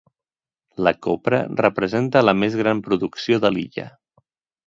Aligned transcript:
La 0.85 0.93
copra 1.07 1.41
representa 1.59 2.23
la 2.25 2.35
més 2.45 2.57
gran 2.63 2.81
producció 2.87 3.39
de 3.47 3.55
l'illa. 3.59 3.87